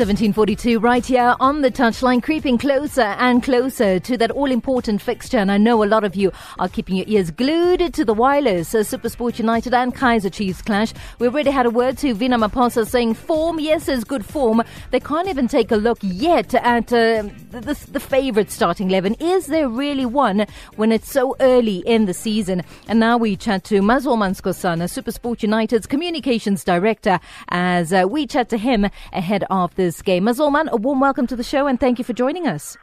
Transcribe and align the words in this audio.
1742 0.00 0.80
right 0.80 1.04
here 1.04 1.36
on 1.40 1.60
the 1.60 1.70
touchline, 1.70 2.22
creeping 2.22 2.56
closer 2.56 3.02
and 3.02 3.42
closer 3.42 4.00
to 4.00 4.16
that 4.16 4.30
all 4.30 4.50
important 4.50 5.02
fixture. 5.02 5.36
And 5.36 5.52
I 5.52 5.58
know 5.58 5.84
a 5.84 5.84
lot 5.84 6.04
of 6.04 6.16
you 6.16 6.32
are 6.58 6.70
keeping 6.70 6.96
your 6.96 7.04
ears 7.06 7.30
glued 7.30 7.92
to 7.92 8.02
the 8.02 8.14
wireless. 8.14 8.74
Uh, 8.74 8.78
Supersport 8.78 9.38
United 9.38 9.74
and 9.74 9.94
Kaizer 9.94 10.32
Chiefs 10.32 10.62
clash. 10.62 10.94
We 11.18 11.26
already 11.26 11.50
had 11.50 11.66
a 11.66 11.70
word 11.70 11.98
to 11.98 12.14
Vina 12.14 12.38
Maphosa 12.38 12.86
saying 12.86 13.12
form, 13.12 13.60
yes, 13.60 13.90
is 13.90 14.04
good 14.04 14.24
form. 14.24 14.62
They 14.90 15.00
can't 15.00 15.28
even 15.28 15.48
take 15.48 15.70
a 15.70 15.76
look 15.76 15.98
yet 16.00 16.54
at 16.54 16.90
uh, 16.94 17.24
the, 17.50 17.60
the, 17.60 17.86
the 17.90 18.00
favourite 18.00 18.50
starting 18.50 18.88
11. 18.88 19.16
Is 19.20 19.48
there 19.48 19.68
really 19.68 20.06
one 20.06 20.46
when 20.76 20.92
it's 20.92 21.12
so 21.12 21.36
early 21.40 21.80
in 21.80 22.06
the 22.06 22.14
season? 22.14 22.62
And 22.88 22.98
now 23.00 23.18
we 23.18 23.36
chat 23.36 23.64
to 23.64 23.82
Mzolman 23.82 24.40
Skhosana, 24.40 24.84
Supersport 24.84 25.42
United's 25.42 25.86
communications 25.86 26.64
director, 26.64 27.20
as 27.50 27.92
uh, 27.92 28.06
we 28.08 28.26
chat 28.26 28.48
to 28.48 28.56
him 28.56 28.88
ahead 29.12 29.44
of 29.50 29.74
this 29.74 29.89
game. 30.02 30.24
Mzolman, 30.24 30.68
a 30.70 30.76
warm 30.76 31.00
welcome 31.00 31.26
to 31.26 31.36
the 31.36 31.42
show 31.42 31.66
and 31.66 31.78
thank 31.80 31.98
you 31.98 32.04
for 32.04 32.12
joining 32.12 32.46
us. 32.46 32.76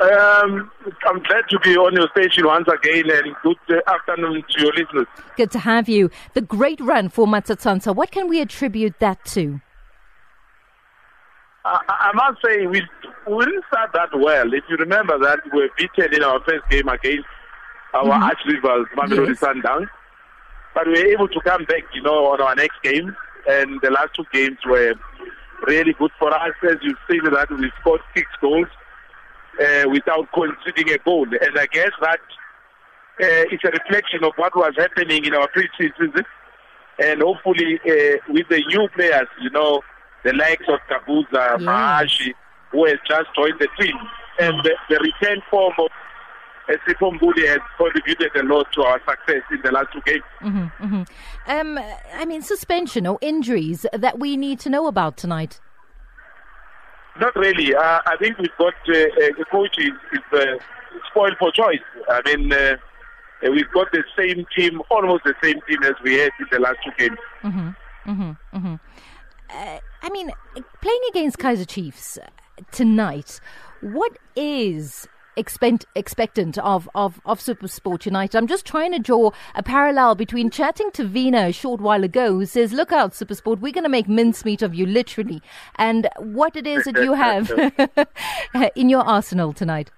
Um, 0.00 0.70
I'm 1.06 1.22
glad 1.22 1.44
to 1.50 1.60
be 1.60 1.76
on 1.76 1.92
your 1.94 2.08
station 2.16 2.46
once 2.46 2.66
again 2.66 3.08
and 3.10 3.36
good 3.42 3.56
uh, 3.70 3.92
afternoon 3.92 4.42
to 4.50 4.62
your 4.62 4.72
listeners. 4.72 5.06
Good 5.36 5.50
to 5.52 5.60
have 5.60 5.88
you. 5.88 6.10
The 6.34 6.40
great 6.40 6.80
run 6.80 7.08
for 7.08 7.26
Matsatsantsa, 7.26 7.94
what 7.94 8.10
can 8.10 8.28
we 8.28 8.40
attribute 8.40 8.98
that 8.98 9.24
to? 9.26 9.60
I, 11.64 11.78
I 11.88 12.10
must 12.14 12.40
say, 12.44 12.66
we, 12.66 12.82
we 13.30 13.44
didn't 13.44 13.64
start 13.68 13.90
that 13.94 14.08
well. 14.18 14.52
If 14.52 14.64
you 14.68 14.76
remember 14.76 15.18
that, 15.20 15.38
we 15.52 15.60
were 15.62 15.68
beaten 15.78 16.12
in 16.14 16.22
our 16.24 16.40
first 16.42 16.68
game 16.70 16.88
against 16.88 17.26
our 17.94 18.04
Mhm. 18.04 18.22
arch 18.22 18.38
rivals, 18.46 18.86
Mamelodi 18.96 19.28
Yes. 19.28 19.38
Sundowns. 19.40 19.86
But 20.74 20.86
we 20.86 20.92
were 20.94 21.08
able 21.12 21.28
to 21.28 21.40
come 21.42 21.64
back, 21.66 21.82
you 21.94 22.02
know, 22.02 22.26
on 22.32 22.40
our 22.40 22.54
next 22.56 22.82
game. 22.82 23.14
And 23.48 23.80
the 23.82 23.90
last 23.90 24.14
two 24.14 24.24
games 24.32 24.58
were 24.66 24.94
really 25.66 25.94
good 25.94 26.10
for 26.18 26.32
us. 26.32 26.54
As 26.62 26.76
you've 26.82 26.98
seen 27.10 27.24
that 27.24 27.50
we 27.50 27.70
scored 27.80 28.00
six 28.14 28.28
goals 28.40 28.66
uh, 29.60 29.88
without 29.90 30.28
conceding 30.32 30.92
a 30.92 30.98
goal. 30.98 31.26
And 31.26 31.58
I 31.58 31.66
guess 31.66 31.90
that 32.00 32.20
uh, 33.20 33.44
it's 33.50 33.64
a 33.64 33.70
reflection 33.70 34.24
of 34.24 34.32
what 34.36 34.54
was 34.56 34.74
happening 34.76 35.24
in 35.24 35.34
our 35.34 35.48
pre-season. 35.48 36.24
And 36.98 37.22
hopefully, 37.22 37.80
uh, 37.84 38.18
with 38.28 38.48
the 38.48 38.62
new 38.68 38.88
players, 38.94 39.28
you 39.40 39.50
know, 39.50 39.82
the 40.24 40.32
likes 40.32 40.64
of 40.68 40.78
Gabuza. 40.90 41.58
Mahachi, 41.58 42.34
who 42.70 42.86
has 42.86 42.98
just 43.08 43.28
joined 43.34 43.58
the 43.58 43.68
team, 43.78 43.96
and 44.38 44.54
the, 44.64 44.74
the 44.88 44.98
return 44.98 45.42
form 45.50 45.74
of 45.78 45.90
Sipho 46.86 47.12
has 47.46 47.60
contributed 47.76 48.30
a 48.36 48.42
lot 48.44 48.66
to 48.72 48.82
our 48.82 49.00
success 49.08 49.42
in 49.50 49.60
the 49.62 49.72
last 49.72 49.88
two 49.92 50.00
games. 50.04 50.22
hmm 50.40 50.66
hmm 50.86 51.02
Um, 51.46 51.78
I 52.14 52.24
mean, 52.24 52.42
suspension 52.42 53.06
or 53.06 53.18
injuries 53.20 53.86
that 53.92 54.18
we 54.18 54.36
need 54.36 54.60
to 54.60 54.70
know 54.70 54.86
about 54.86 55.16
tonight. 55.16 55.60
Not 57.20 57.34
really. 57.36 57.74
Uh, 57.74 58.00
I 58.06 58.16
think 58.18 58.38
we've 58.38 58.56
got 58.58 58.74
uh, 58.88 58.92
uh, 58.92 59.30
the 59.38 59.44
coach 59.50 59.76
is, 59.78 59.92
is 60.12 60.20
uh, 60.32 60.46
spoiled 61.10 61.36
for 61.38 61.52
choice. 61.52 61.80
I 62.08 62.22
mean, 62.24 62.52
uh, 62.52 62.76
uh, 63.44 63.50
we've 63.50 63.70
got 63.72 63.92
the 63.92 64.02
same 64.16 64.46
team, 64.56 64.80
almost 64.90 65.24
the 65.24 65.34
same 65.42 65.60
team 65.68 65.82
as 65.82 65.94
we 66.02 66.14
had 66.14 66.30
in 66.40 66.46
the 66.50 66.58
last 66.60 66.78
two 66.84 66.92
games. 66.98 67.18
hmm 67.42 67.68
hmm 68.04 68.32
hmm 68.52 68.74
Uh, 69.50 69.78
I 70.02 70.08
mean, 70.10 70.30
playing 70.80 71.00
against 71.10 71.38
Kaizer 71.38 71.68
Chiefs 71.68 72.18
tonight, 72.70 73.40
what 73.82 74.16
is 74.34 75.06
expect, 75.36 75.86
expectant 75.94 76.58
of, 76.58 76.88
of, 76.94 77.20
of 77.24 77.40
Supersport 77.40 78.06
United? 78.06 78.36
I'm 78.36 78.46
just 78.46 78.66
trying 78.66 78.92
to 78.92 78.98
draw 78.98 79.30
a 79.54 79.62
parallel 79.62 80.14
between 80.14 80.50
chatting 80.50 80.90
to 80.92 81.04
Vina 81.04 81.46
a 81.46 81.52
short 81.52 81.80
while 81.80 82.04
ago, 82.04 82.34
who 82.34 82.46
says, 82.46 82.72
Look 82.72 82.92
out, 82.92 83.12
Supersport, 83.12 83.60
we're 83.60 83.72
going 83.72 83.84
to 83.84 83.90
make 83.90 84.08
mincemeat 84.08 84.62
of 84.62 84.74
you, 84.74 84.86
literally, 84.86 85.42
and 85.76 86.08
what 86.18 86.56
it 86.56 86.66
is 86.66 86.84
that 86.84 86.96
you 86.96 87.14
have 87.14 87.50
in 88.76 88.88
your 88.88 89.02
arsenal 89.02 89.52
tonight. 89.52 89.90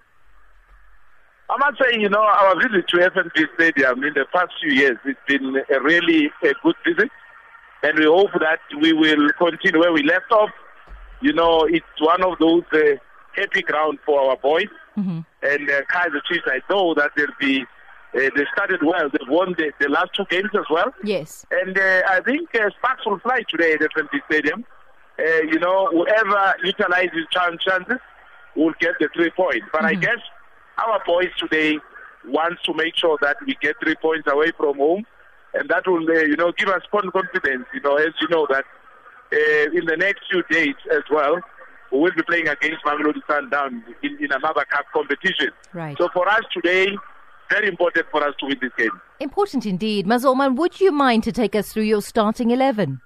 I 1.50 1.56
must 1.58 1.78
say, 1.78 1.98
you 2.00 2.08
know, 2.08 2.22
our 2.22 2.56
visit 2.56 2.88
to 2.88 2.96
FNB 2.96 3.46
Stadium 3.54 4.02
in 4.02 4.14
the 4.14 4.24
past 4.32 4.52
few 4.62 4.72
years, 4.72 4.96
it's 5.04 5.20
been 5.28 5.56
a 5.56 5.80
really 5.80 6.30
a 6.42 6.52
good 6.62 6.74
visit. 6.86 7.10
And 7.82 7.98
we 7.98 8.06
hope 8.06 8.30
that 8.40 8.60
we 8.80 8.94
will 8.94 9.28
continue 9.38 9.80
where 9.80 9.92
we 9.92 10.02
left 10.02 10.32
off. 10.32 10.50
You 11.20 11.34
know, 11.34 11.64
it's 11.64 11.84
one 12.00 12.22
of 12.22 12.38
those 12.38 12.62
uh, 12.72 12.96
happy 13.36 13.62
ground 13.62 13.98
for 14.04 14.20
our 14.30 14.36
boys. 14.36 14.68
hmm 14.94 15.20
And 15.42 15.70
uh, 15.70 15.82
Kaizer 15.92 16.22
Chiefs, 16.28 16.44
I 16.46 16.60
know 16.70 16.94
that 16.94 17.10
they'll 17.16 17.26
be, 17.40 17.62
uh, 17.62 18.30
they 18.36 18.44
started 18.52 18.80
well. 18.82 19.08
They've 19.10 19.28
won 19.28 19.54
the, 19.58 19.72
the 19.80 19.88
last 19.88 20.10
two 20.14 20.24
games 20.30 20.50
as 20.54 20.64
well. 20.70 20.92
Yes. 21.02 21.44
And 21.50 21.76
uh, 21.78 22.02
I 22.08 22.20
think 22.20 22.54
uh, 22.54 22.70
sparks 22.78 23.04
will 23.06 23.18
fly 23.20 23.40
today 23.48 23.72
at 23.74 23.80
FNB 23.80 24.20
Stadium. 24.30 24.64
Uh, 25.18 25.22
you 25.52 25.58
know, 25.58 25.88
whoever 25.92 26.54
utilizes 26.64 27.24
chan- 27.30 27.58
chances 27.60 27.98
will 28.56 28.74
get 28.80 28.92
the 29.00 29.08
three 29.14 29.30
points. 29.30 29.66
But 29.72 29.84
I 29.84 29.94
guess 29.94 30.18
our 30.78 31.00
boys 31.06 31.30
today 31.38 31.78
wants 32.26 32.62
to 32.62 32.74
make 32.74 32.96
sure 32.96 33.18
that 33.20 33.36
we 33.46 33.56
get 33.60 33.76
three 33.82 33.94
points 33.96 34.26
away 34.30 34.50
from 34.56 34.76
home, 34.78 35.04
and 35.52 35.68
that 35.68 35.86
will, 35.86 36.08
uh, 36.08 36.20
you 36.20 36.36
know, 36.36 36.52
give 36.56 36.68
us 36.68 36.82
con- 36.90 37.10
confidence. 37.12 37.66
You 37.74 37.80
know, 37.82 37.96
as 37.96 38.12
you 38.20 38.28
know 38.28 38.46
that 38.50 38.64
uh, 39.32 39.70
in 39.78 39.84
the 39.86 39.96
next 39.96 40.22
few 40.30 40.42
days 40.50 40.74
as 40.90 41.02
well, 41.10 41.38
we 41.94 42.00
will 42.00 42.12
be 42.16 42.22
playing 42.22 42.48
against 42.48 42.84
Mamelodi 42.84 43.22
Sundowns 43.28 43.82
in, 44.02 44.18
in 44.20 44.32
another 44.32 44.64
cup 44.64 44.86
competition. 44.92 45.50
Right. 45.72 45.96
So 45.96 46.08
for 46.12 46.28
us 46.28 46.42
today, 46.52 46.96
very 47.50 47.68
important 47.68 48.06
for 48.10 48.22
us 48.26 48.34
to 48.40 48.46
win 48.46 48.58
this 48.60 48.72
game. 48.76 49.00
Important 49.20 49.66
indeed. 49.66 50.06
Mzolman, 50.06 50.56
would 50.56 50.80
you 50.80 50.90
mind 50.92 51.22
to 51.24 51.32
take 51.32 51.54
us 51.54 51.72
through 51.72 51.84
your 51.84 52.02
starting 52.02 52.50
11? 52.50 53.00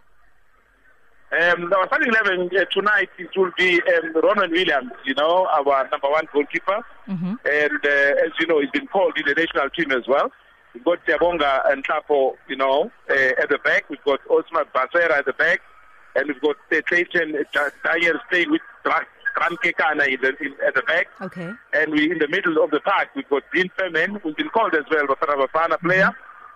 Um, 1.30 1.70
our 1.74 1.86
starting 1.88 2.08
11 2.08 2.50
uh, 2.56 2.64
tonight 2.72 3.10
it 3.18 3.28
will 3.36 3.50
be 3.58 3.82
um, 3.82 4.14
Ronwen 4.14 4.50
Williams, 4.50 4.92
you 5.04 5.14
know, 5.14 5.46
our 5.52 5.86
number 5.90 6.08
one 6.08 6.24
goalkeeper. 6.32 6.80
hmm 7.04 7.34
And 7.44 7.84
uh, 7.84 8.24
as 8.24 8.32
you 8.40 8.46
know, 8.46 8.60
he's 8.60 8.70
been 8.70 8.86
called 8.86 9.12
in 9.18 9.24
the 9.26 9.34
national 9.34 9.68
team 9.70 9.92
as 9.92 10.08
well. 10.08 10.32
We've 10.72 10.84
got 10.84 11.04
Tiabonga 11.06 11.70
and 11.70 11.84
Tapo, 11.84 12.36
you 12.48 12.56
know, 12.56 12.90
uh, 13.10 13.42
at 13.42 13.50
the 13.50 13.58
back. 13.62 13.90
We've 13.90 14.02
got 14.04 14.20
Osman 14.30 14.64
Basera 14.74 15.18
at 15.18 15.26
the 15.26 15.34
back. 15.34 15.60
And 16.14 16.28
we've 16.28 16.40
got 16.40 16.56
uh, 16.72 16.80
Clayton 16.88 17.36
uh, 17.36 17.70
Dyer 17.84 18.20
staying 18.28 18.50
with 18.50 18.62
Grant 19.34 19.60
Kekana 19.62 20.08
in 20.08 20.20
the, 20.20 20.36
in, 20.44 20.54
at 20.66 20.74
the 20.74 20.82
back. 20.82 21.06
Okay. 21.20 21.50
And 21.72 21.92
we're 21.92 22.12
in 22.12 22.18
the 22.18 22.28
middle 22.28 22.62
of 22.62 22.70
the 22.70 22.80
park, 22.80 23.08
we've 23.14 23.28
got 23.28 23.42
Dean 23.54 23.70
Furman, 23.78 24.16
who's 24.22 24.34
been 24.34 24.48
called 24.48 24.74
as 24.74 24.84
well, 24.90 25.06
Bafana 25.06 25.46
Bafana 25.46 25.80
player. 25.80 26.10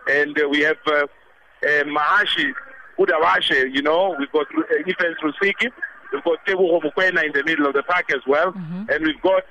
And 0.08 0.38
uh, 0.38 0.48
we 0.48 0.60
have 0.60 0.78
uh, 0.86 0.92
uh, 0.92 1.84
Mahachi 1.84 2.52
Udawashe, 2.98 3.72
you 3.72 3.82
know, 3.82 4.14
we've 4.18 4.32
got 4.32 4.46
uh, 4.56 4.62
Evans 4.80 5.16
Rusike. 5.22 5.70
We've 6.12 6.24
got 6.24 6.44
Teboho 6.46 6.82
Mokoena 6.82 7.24
in 7.24 7.32
the 7.32 7.44
middle 7.44 7.66
of 7.66 7.74
the 7.74 7.82
park 7.82 8.12
as 8.12 8.20
well. 8.26 8.52
And 8.90 9.04
we've 9.04 9.22
got, 9.22 9.44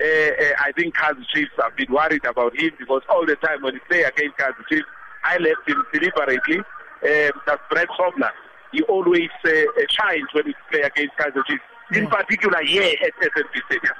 uh, 0.00 0.04
uh, 0.04 0.54
I 0.58 0.72
think 0.76 0.96
Kaizer 0.96 1.24
Chiefs 1.32 1.52
have 1.62 1.76
been 1.76 1.92
worried 1.92 2.24
about 2.24 2.58
him 2.58 2.70
because 2.78 3.02
all 3.08 3.24
the 3.26 3.36
time 3.36 3.62
when 3.62 3.74
he 3.74 3.80
play 3.88 4.02
against 4.02 4.36
Kaizer 4.36 4.66
Chiefs, 4.68 4.88
I 5.22 5.36
left 5.38 5.68
him 5.68 5.84
deliberately. 5.92 6.58
Um, 6.58 7.40
that's 7.46 7.62
Brett 7.70 7.88
Grobler. 7.88 8.30
He 8.72 8.82
always 8.82 9.30
uh, 9.44 9.48
uh, 9.50 9.62
shines 9.88 10.28
when 10.32 10.46
he 10.46 10.54
play 10.70 10.82
against 10.82 11.16
Kaizer 11.18 11.44
Chiefs. 11.46 11.62
In 11.92 12.04
Yeah. 12.04 12.08
particular, 12.10 12.62
here 12.62 12.94
at 13.02 13.12
FNB 13.20 13.54
Stadium. 13.66 13.94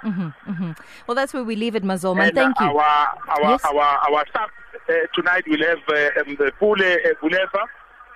hmm 0.45 0.53
hmm 0.53 0.73
Well, 1.09 1.17
that's 1.17 1.35
where 1.35 1.43
we 1.43 1.57
leave 1.57 1.75
it, 1.75 1.83
Mzolman. 1.83 2.29
And 2.29 2.35
Thank 2.37 2.61
you. 2.61 2.67
Our 2.67 3.19
our 3.29 3.51
Yes. 3.51 3.65
our 3.65 3.83
our 4.09 4.25
staff 4.29 4.49
uh, 4.89 4.93
tonight 5.13 5.45
will 5.49 5.65
have 5.67 5.83
uh, 5.89 6.21
um, 6.21 6.37
Pule 6.61 6.83
uh, 6.85 7.15
Bulefa, 7.21 7.63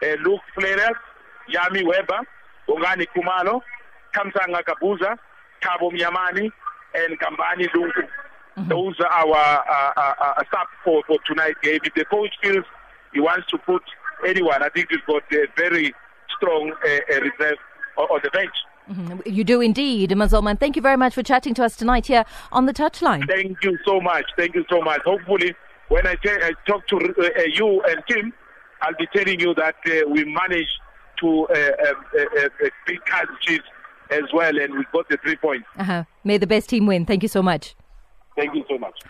uh, 0.03 0.17
Luke 0.23 0.43
Fleurs, 0.55 0.97
Yami 1.53 1.83
Weber, 1.85 2.21
Ongani 2.69 3.07
Kumalo, 3.17 3.61
Thamsanqa 4.15 4.63
Gabuza, 4.63 5.17
Thabo 5.61 5.91
Mnyamane, 5.91 6.53
and 6.95 7.19
Kambani 7.19 7.67
Lungu. 7.75 8.07
Those 8.69 9.01
are 9.01 9.07
our 9.11 9.65
uh, 9.69 9.93
uh, 9.97 10.15
uh, 10.37 10.45
staff 10.47 10.69
for, 10.85 11.03
for 11.09 11.19
tonight's 11.27 11.59
game. 11.63 11.81
If 11.83 11.95
the 11.95 12.05
coach 12.05 12.31
feels 12.41 12.65
he 13.13 13.19
wants 13.21 13.49
to 13.49 13.59
put 13.59 13.83
anyone, 14.25 14.63
I 14.63 14.69
think 14.69 14.89
we've 14.93 15.05
got 15.05 15.25
a 15.33 15.47
very 15.57 15.93
strong 16.37 16.73
uh, 16.73 16.89
uh, 16.89 17.21
reserve 17.21 17.59
on, 17.97 18.05
on 18.07 18.21
the 18.23 18.31
bench. 18.31 18.55
Mhm. 18.91 19.23
You 19.27 19.45
do 19.45 19.61
indeed, 19.61 20.11
Mzolman. 20.11 20.61
Thank 20.61 20.77
you 20.77 20.83
very 20.83 20.97
much 20.97 21.15
for 21.15 21.23
chatting 21.23 21.55
to 21.55 21.65
us 21.65 21.75
tonight 21.77 22.07
here 22.07 22.25
on 22.53 22.67
the 22.67 22.75
touchline. 22.75 23.27
Thank 23.27 23.63
you 23.65 23.79
so 23.85 24.01
much. 24.01 24.27
Thank 24.37 24.55
you 24.55 24.65
so 24.69 24.83
much. 24.83 25.01
Hopefully, 25.05 25.55
when 25.89 26.07
I, 26.07 26.17
talk 26.67 26.87
to 26.89 26.97
uh, 26.97 27.23
uh, 27.23 27.43
you 27.55 27.83
and 27.83 28.03
Tim, 28.09 28.33
I'll 28.83 28.95
be 28.99 29.07
telling 29.15 29.41
you 29.41 29.55
that 29.55 29.77
uh, 29.87 30.09
we 30.11 30.25
managed 30.25 30.79
to 31.21 31.47
uh, 31.47 31.55
uh, 31.55 32.59
beat 32.87 33.05
Kansas 33.07 33.65
as 34.11 34.25
well, 34.35 34.59
and 34.59 34.75
we 34.75 34.85
got 34.93 35.09
the 35.09 35.17
three 35.19 35.37
points. 35.37 35.67
Uh-huh. 35.79 36.05
May 36.23 36.37
the 36.37 36.47
best 36.47 36.69
team 36.69 36.87
win. 36.87 37.07
Thank 37.07 37.23
you 37.23 37.29
so 37.29 37.43
much. 37.43 37.75
Thank 38.37 38.55
you 38.55 38.65
so 38.69 38.79
much. 38.79 39.01